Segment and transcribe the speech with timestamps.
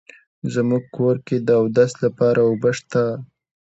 [0.53, 3.03] زمونږ کور کې د اودس لپاره اوبه شته